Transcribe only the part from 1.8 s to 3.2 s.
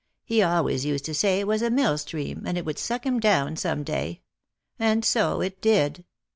stream, and it would suck him